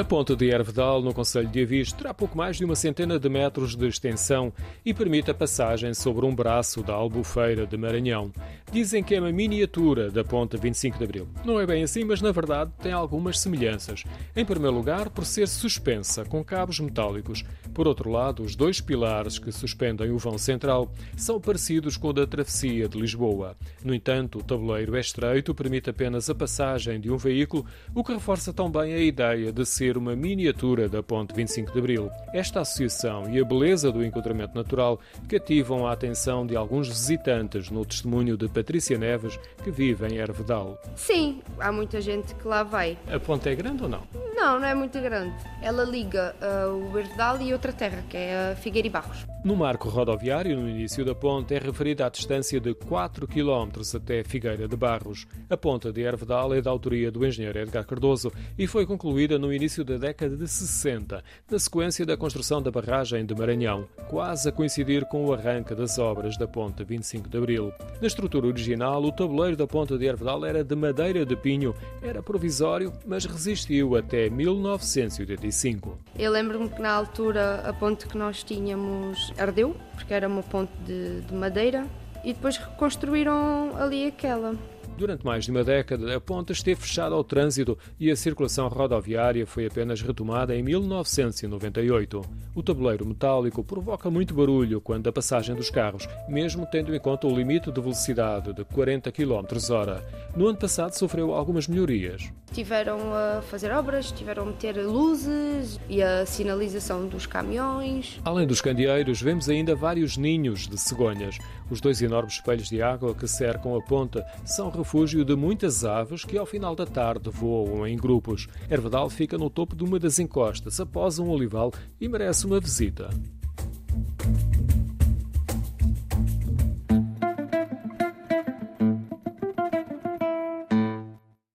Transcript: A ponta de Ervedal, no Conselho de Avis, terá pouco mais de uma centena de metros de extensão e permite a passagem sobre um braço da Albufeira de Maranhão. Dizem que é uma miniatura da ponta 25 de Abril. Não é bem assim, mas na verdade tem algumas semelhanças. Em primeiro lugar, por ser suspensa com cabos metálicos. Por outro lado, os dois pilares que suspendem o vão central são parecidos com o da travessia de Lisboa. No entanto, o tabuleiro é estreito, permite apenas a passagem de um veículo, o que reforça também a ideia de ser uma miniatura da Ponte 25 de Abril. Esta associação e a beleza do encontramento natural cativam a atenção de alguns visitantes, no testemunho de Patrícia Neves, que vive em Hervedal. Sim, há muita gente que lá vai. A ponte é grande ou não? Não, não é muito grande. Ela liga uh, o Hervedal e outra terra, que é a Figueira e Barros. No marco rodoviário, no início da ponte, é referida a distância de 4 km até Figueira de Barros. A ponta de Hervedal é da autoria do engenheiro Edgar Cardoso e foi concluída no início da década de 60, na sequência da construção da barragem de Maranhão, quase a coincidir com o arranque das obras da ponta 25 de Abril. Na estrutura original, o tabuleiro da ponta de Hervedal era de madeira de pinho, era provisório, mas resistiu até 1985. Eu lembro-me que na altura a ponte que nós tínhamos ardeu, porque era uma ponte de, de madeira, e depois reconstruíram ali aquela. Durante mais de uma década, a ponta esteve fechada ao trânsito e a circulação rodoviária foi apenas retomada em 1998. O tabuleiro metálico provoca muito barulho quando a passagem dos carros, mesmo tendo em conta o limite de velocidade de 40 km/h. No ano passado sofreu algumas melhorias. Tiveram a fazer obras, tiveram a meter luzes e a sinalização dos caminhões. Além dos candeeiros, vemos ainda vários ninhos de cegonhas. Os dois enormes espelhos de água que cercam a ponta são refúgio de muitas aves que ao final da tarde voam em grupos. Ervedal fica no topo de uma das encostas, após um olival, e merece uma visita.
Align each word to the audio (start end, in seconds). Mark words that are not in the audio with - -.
A 0.00 0.04
ponta 0.04 0.34
de 0.34 0.48
Ervedal, 0.48 1.02
no 1.02 1.12
Conselho 1.12 1.46
de 1.46 1.60
Avis, 1.60 1.92
terá 1.92 2.14
pouco 2.14 2.34
mais 2.34 2.56
de 2.56 2.64
uma 2.64 2.74
centena 2.74 3.18
de 3.18 3.28
metros 3.28 3.76
de 3.76 3.86
extensão 3.86 4.50
e 4.82 4.94
permite 4.94 5.30
a 5.30 5.34
passagem 5.34 5.92
sobre 5.92 6.24
um 6.24 6.34
braço 6.34 6.82
da 6.82 6.94
Albufeira 6.94 7.66
de 7.66 7.76
Maranhão. 7.76 8.32
Dizem 8.72 9.02
que 9.02 9.16
é 9.16 9.20
uma 9.20 9.32
miniatura 9.32 10.12
da 10.12 10.22
ponta 10.22 10.56
25 10.56 10.96
de 10.96 11.04
Abril. 11.04 11.28
Não 11.44 11.58
é 11.58 11.66
bem 11.66 11.82
assim, 11.82 12.04
mas 12.04 12.22
na 12.22 12.30
verdade 12.30 12.70
tem 12.80 12.92
algumas 12.92 13.40
semelhanças. 13.40 14.04
Em 14.36 14.44
primeiro 14.44 14.76
lugar, 14.76 15.10
por 15.10 15.24
ser 15.24 15.48
suspensa 15.48 16.24
com 16.24 16.44
cabos 16.44 16.78
metálicos. 16.78 17.44
Por 17.74 17.88
outro 17.88 18.08
lado, 18.08 18.44
os 18.44 18.54
dois 18.54 18.80
pilares 18.80 19.40
que 19.40 19.50
suspendem 19.50 20.12
o 20.12 20.18
vão 20.18 20.38
central 20.38 20.92
são 21.16 21.40
parecidos 21.40 21.96
com 21.96 22.08
o 22.08 22.12
da 22.12 22.24
travessia 22.28 22.88
de 22.88 22.96
Lisboa. 22.96 23.56
No 23.82 23.92
entanto, 23.92 24.38
o 24.38 24.42
tabuleiro 24.42 24.96
é 24.96 25.00
estreito, 25.00 25.52
permite 25.52 25.90
apenas 25.90 26.30
a 26.30 26.34
passagem 26.34 27.00
de 27.00 27.10
um 27.10 27.16
veículo, 27.16 27.66
o 27.92 28.04
que 28.04 28.12
reforça 28.12 28.52
também 28.52 28.94
a 28.94 29.00
ideia 29.00 29.52
de 29.52 29.66
ser 29.66 29.96
uma 29.96 30.14
miniatura 30.14 30.88
da 30.88 31.02
Ponte 31.02 31.34
25 31.34 31.72
de 31.72 31.78
Abril. 31.80 32.08
Esta 32.32 32.60
associação 32.60 33.28
e 33.34 33.40
a 33.40 33.44
beleza 33.44 33.90
do 33.90 34.04
encontramento 34.04 34.54
natural 34.54 35.00
cativam 35.28 35.88
a 35.88 35.92
atenção 35.92 36.46
de 36.46 36.54
alguns 36.54 36.86
visitantes, 36.86 37.68
no 37.68 37.84
testemunho 37.84 38.36
de 38.36 38.48
Patrícia 38.60 38.98
Neves, 38.98 39.40
que 39.64 39.70
vive 39.70 40.06
em 40.06 40.18
Hervedal. 40.18 40.78
Sim, 40.94 41.40
há 41.58 41.72
muita 41.72 41.98
gente 41.98 42.34
que 42.34 42.46
lá 42.46 42.62
vai. 42.62 42.98
A 43.10 43.18
ponte 43.18 43.48
é 43.48 43.54
grande 43.54 43.82
ou 43.82 43.88
não? 43.88 44.02
Não, 44.34 44.60
não 44.60 44.66
é 44.66 44.74
muito 44.74 45.00
grande. 45.00 45.34
Ela 45.62 45.82
liga 45.82 46.36
uh, 46.42 46.92
o 46.92 46.98
Hervedal 46.98 47.40
e 47.40 47.52
outra 47.54 47.72
terra, 47.72 48.04
que 48.08 48.18
é 48.18 48.52
a 48.52 48.56
Figueira 48.56 48.86
e 48.86 48.90
Barros. 48.90 49.26
No 49.42 49.56
marco 49.56 49.88
rodoviário, 49.88 50.60
no 50.60 50.68
início 50.68 51.02
da 51.02 51.14
ponte, 51.14 51.54
é 51.54 51.58
referida 51.58 52.04
a 52.04 52.10
distância 52.10 52.60
de 52.60 52.74
4 52.74 53.26
km 53.26 53.70
até 53.96 54.22
Figueira 54.22 54.68
de 54.68 54.76
Barros. 54.76 55.26
A 55.48 55.56
ponta 55.56 55.90
de 55.90 56.02
Hervedal 56.02 56.52
é 56.52 56.60
da 56.60 56.70
autoria 56.70 57.10
do 57.10 57.24
engenheiro 57.24 57.58
Edgar 57.58 57.86
Cardoso 57.86 58.30
e 58.58 58.66
foi 58.66 58.84
concluída 58.84 59.38
no 59.38 59.50
início 59.50 59.82
da 59.82 59.96
década 59.96 60.36
de 60.36 60.46
60, 60.46 61.24
na 61.50 61.58
sequência 61.58 62.04
da 62.04 62.18
construção 62.18 62.60
da 62.60 62.70
barragem 62.70 63.24
de 63.24 63.34
Maranhão, 63.34 63.88
quase 64.10 64.48
a 64.48 64.52
coincidir 64.52 65.06
com 65.06 65.24
o 65.24 65.32
arranque 65.32 65.72
das 65.72 65.96
obras 65.96 66.36
da 66.36 66.48
ponta 66.48 66.82
25 66.82 67.28
de 67.28 67.38
Abril. 67.38 67.72
Na 68.00 68.08
estrutura 68.08 68.48
original, 68.48 69.00
o 69.00 69.12
tabuleiro 69.12 69.56
da 69.56 69.68
ponta 69.68 69.96
de 69.96 70.04
Hervedal 70.04 70.44
era 70.44 70.64
de 70.64 70.74
madeira 70.74 71.24
de 71.24 71.36
pinho, 71.36 71.72
era 72.02 72.20
provisório, 72.20 72.92
mas 73.06 73.24
resistiu 73.24 73.96
até 73.96 74.28
1985. 74.28 75.96
Eu 76.18 76.32
lembro-me 76.32 76.68
que 76.68 76.82
na 76.82 76.90
altura 76.90 77.60
a 77.64 77.72
ponte 77.72 78.08
que 78.08 78.18
nós 78.18 78.42
tínhamos 78.42 79.32
ardeu, 79.38 79.76
porque 79.94 80.12
era 80.12 80.26
uma 80.26 80.42
ponte 80.42 80.72
de, 80.84 81.20
de 81.20 81.32
madeira, 81.32 81.86
e 82.24 82.32
depois 82.32 82.56
reconstruíram 82.56 83.76
ali 83.78 84.08
aquela. 84.08 84.56
Durante 85.00 85.24
mais 85.24 85.46
de 85.46 85.50
uma 85.50 85.64
década, 85.64 86.14
a 86.14 86.20
ponta 86.20 86.52
esteve 86.52 86.78
fechada 86.78 87.14
ao 87.14 87.24
trânsito 87.24 87.78
e 87.98 88.10
a 88.10 88.16
circulação 88.16 88.68
rodoviária 88.68 89.46
foi 89.46 89.64
apenas 89.64 90.02
retomada 90.02 90.54
em 90.54 90.62
1998. 90.62 92.20
O 92.54 92.62
tabuleiro 92.62 93.06
metálico 93.06 93.64
provoca 93.64 94.10
muito 94.10 94.34
barulho 94.34 94.78
quando 94.78 95.08
a 95.08 95.12
passagem 95.12 95.54
dos 95.54 95.70
carros, 95.70 96.06
mesmo 96.28 96.66
tendo 96.70 96.94
em 96.94 97.00
conta 97.00 97.26
o 97.26 97.34
limite 97.34 97.72
de 97.72 97.80
velocidade 97.80 98.52
de 98.52 98.62
40 98.62 99.10
km/h. 99.10 100.04
No 100.36 100.48
ano 100.48 100.58
passado 100.58 100.92
sofreu 100.92 101.32
algumas 101.32 101.66
melhorias. 101.66 102.30
Tiveram 102.52 103.14
a 103.14 103.40
fazer 103.40 103.72
obras, 103.72 104.12
tiveram 104.12 104.42
a 104.42 104.46
meter 104.46 104.76
luzes 104.84 105.80
e 105.88 106.02
a 106.02 106.26
sinalização 106.26 107.06
dos 107.06 107.24
caminhões. 107.24 108.20
Além 108.22 108.46
dos 108.46 108.60
candeeiros, 108.60 109.22
vemos 109.22 109.48
ainda 109.48 109.74
vários 109.74 110.18
ninhos 110.18 110.68
de 110.68 110.76
cegonhas. 110.76 111.38
Os 111.70 111.80
dois 111.80 112.02
enormes 112.02 112.34
espelhos 112.34 112.68
de 112.68 112.82
água 112.82 113.14
que 113.14 113.26
cercam 113.28 113.76
a 113.76 113.80
ponta 113.80 114.26
são 114.44 114.68
refúgio 114.90 115.24
de 115.24 115.36
muitas 115.36 115.84
aves 115.84 116.24
que 116.24 116.36
ao 116.36 116.44
final 116.44 116.74
da 116.74 116.84
tarde 116.84 117.30
voam 117.30 117.86
em 117.86 117.96
grupos. 117.96 118.48
Ervedal 118.68 119.08
fica 119.08 119.38
no 119.38 119.48
topo 119.48 119.76
de 119.76 119.84
uma 119.84 120.00
das 120.00 120.18
encostas, 120.18 120.80
após 120.80 121.20
um 121.20 121.28
olival, 121.30 121.72
e 122.00 122.08
merece 122.08 122.44
uma 122.44 122.58
visita. 122.58 123.08